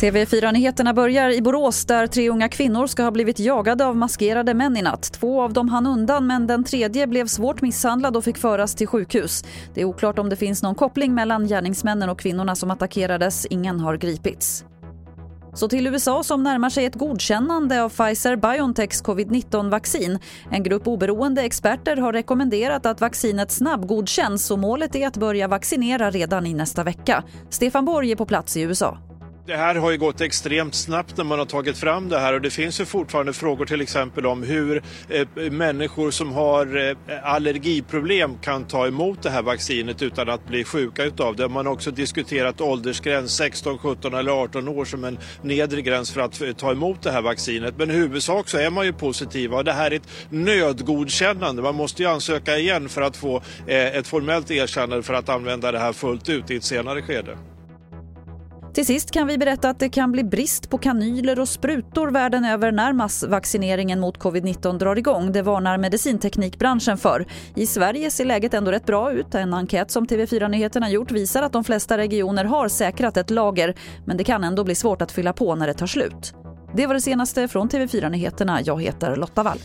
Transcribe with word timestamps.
TV4-nyheterna 0.00 0.94
börjar 0.94 1.30
i 1.30 1.42
Borås 1.42 1.84
där 1.84 2.06
tre 2.06 2.30
unga 2.30 2.48
kvinnor 2.48 2.86
ska 2.86 3.02
ha 3.02 3.10
blivit 3.10 3.38
jagade 3.38 3.86
av 3.86 3.96
maskerade 3.96 4.54
män 4.54 4.76
i 4.76 4.82
natt. 4.82 5.12
Två 5.12 5.42
av 5.42 5.52
dem 5.52 5.68
hann 5.68 5.86
undan 5.86 6.26
men 6.26 6.46
den 6.46 6.64
tredje 6.64 7.06
blev 7.06 7.26
svårt 7.26 7.62
misshandlad 7.62 8.16
och 8.16 8.24
fick 8.24 8.38
föras 8.38 8.74
till 8.74 8.86
sjukhus. 8.86 9.44
Det 9.74 9.80
är 9.80 9.84
oklart 9.84 10.18
om 10.18 10.28
det 10.28 10.36
finns 10.36 10.62
någon 10.62 10.74
koppling 10.74 11.14
mellan 11.14 11.46
gärningsmännen 11.46 12.08
och 12.08 12.18
kvinnorna 12.18 12.56
som 12.56 12.70
attackerades. 12.70 13.46
Ingen 13.50 13.80
har 13.80 13.96
gripits. 13.96 14.64
Så 15.54 15.68
till 15.68 15.86
USA 15.86 16.22
som 16.22 16.42
närmar 16.42 16.70
sig 16.70 16.84
ett 16.84 16.94
godkännande 16.94 17.82
av 17.82 17.92
Pfizer-Biontechs 17.92 19.04
covid-19-vaccin. 19.04 20.18
En 20.50 20.62
grupp 20.62 20.86
oberoende 20.86 21.42
experter 21.42 21.96
har 21.96 22.12
rekommenderat 22.12 22.86
att 22.86 23.00
vaccinet 23.00 23.50
snabbgodkänns 23.50 24.50
och 24.50 24.58
målet 24.58 24.96
är 24.96 25.06
att 25.06 25.16
börja 25.16 25.48
vaccinera 25.48 26.10
redan 26.10 26.46
i 26.46 26.54
nästa 26.54 26.84
vecka. 26.84 27.24
Stefan 27.50 27.84
Borg 27.84 28.12
är 28.12 28.16
på 28.16 28.26
plats 28.26 28.56
i 28.56 28.60
USA. 28.60 28.98
Det 29.50 29.56
här 29.56 29.74
har 29.74 29.90
ju 29.90 29.98
gått 29.98 30.20
extremt 30.20 30.74
snabbt 30.74 31.16
när 31.16 31.24
man 31.24 31.38
har 31.38 31.46
tagit 31.46 31.78
fram 31.78 32.08
det 32.08 32.18
här 32.18 32.32
och 32.32 32.40
det 32.40 32.50
finns 32.50 32.80
ju 32.80 32.84
fortfarande 32.84 33.32
frågor 33.32 33.66
till 33.66 33.80
exempel 33.80 34.26
om 34.26 34.42
hur 34.42 34.82
eh, 35.08 35.50
människor 35.50 36.10
som 36.10 36.32
har 36.32 36.88
eh, 36.88 36.96
allergiproblem 37.22 38.38
kan 38.42 38.64
ta 38.64 38.86
emot 38.86 39.22
det 39.22 39.30
här 39.30 39.42
vaccinet 39.42 40.02
utan 40.02 40.28
att 40.28 40.46
bli 40.46 40.64
sjuka 40.64 41.04
utav 41.04 41.36
det. 41.36 41.48
Man 41.48 41.66
har 41.66 41.72
också 41.72 41.90
diskuterat 41.90 42.60
åldersgräns 42.60 43.36
16, 43.36 43.78
17 43.78 44.14
eller 44.14 44.32
18 44.32 44.68
år 44.68 44.84
som 44.84 45.04
en 45.04 45.18
nedre 45.42 45.82
gräns 45.82 46.10
för 46.10 46.20
att 46.20 46.40
eh, 46.40 46.52
ta 46.52 46.70
emot 46.70 47.02
det 47.02 47.10
här 47.10 47.22
vaccinet. 47.22 47.74
Men 47.78 47.90
i 47.90 47.94
huvudsak 47.94 48.48
så 48.48 48.58
är 48.58 48.70
man 48.70 48.86
ju 48.86 48.92
positiva 48.92 49.56
och 49.56 49.64
det 49.64 49.72
här 49.72 49.90
är 49.90 49.96
ett 49.96 50.08
nödgodkännande. 50.28 51.62
Man 51.62 51.74
måste 51.74 52.02
ju 52.02 52.08
ansöka 52.08 52.58
igen 52.58 52.88
för 52.88 53.02
att 53.02 53.16
få 53.16 53.36
eh, 53.66 53.96
ett 53.96 54.06
formellt 54.06 54.50
erkännande 54.50 55.02
för 55.02 55.14
att 55.14 55.28
använda 55.28 55.72
det 55.72 55.78
här 55.78 55.92
fullt 55.92 56.28
ut 56.28 56.50
i 56.50 56.56
ett 56.56 56.64
senare 56.64 57.02
skede. 57.02 57.36
Till 58.74 58.86
sist 58.86 59.10
kan 59.10 59.26
vi 59.26 59.38
berätta 59.38 59.70
att 59.70 59.78
det 59.78 59.88
kan 59.88 60.12
bli 60.12 60.24
brist 60.24 60.70
på 60.70 60.78
kanyler 60.78 61.40
och 61.40 61.48
sprutor 61.48 62.10
världen 62.10 62.44
över 62.44 62.72
när 62.72 62.92
massvaccineringen 62.92 64.00
mot 64.00 64.18
covid-19 64.18 64.78
drar 64.78 64.96
igång. 64.96 65.32
Det 65.32 65.42
varnar 65.42 65.78
medicinteknikbranschen 65.78 66.98
för. 66.98 67.26
I 67.54 67.66
Sverige 67.66 68.10
ser 68.10 68.24
läget 68.24 68.54
ändå 68.54 68.72
rätt 68.72 68.86
bra 68.86 69.12
ut. 69.12 69.34
En 69.34 69.54
enkät 69.54 69.90
som 69.90 70.06
TV4 70.06 70.48
Nyheterna 70.48 70.90
gjort 70.90 71.10
visar 71.10 71.42
att 71.42 71.52
de 71.52 71.64
flesta 71.64 71.98
regioner 71.98 72.44
har 72.44 72.68
säkrat 72.68 73.16
ett 73.16 73.30
lager 73.30 73.74
men 74.04 74.16
det 74.16 74.24
kan 74.24 74.44
ändå 74.44 74.64
bli 74.64 74.74
svårt 74.74 75.02
att 75.02 75.12
fylla 75.12 75.32
på 75.32 75.54
när 75.54 75.66
det 75.66 75.74
tar 75.74 75.86
slut. 75.86 76.34
Det 76.74 76.86
var 76.86 76.94
det 76.94 77.00
senaste 77.00 77.48
från 77.48 77.68
TV4 77.68 78.10
Nyheterna. 78.10 78.60
Jag 78.64 78.82
heter 78.82 79.16
Lotta 79.16 79.42
Wall. 79.42 79.58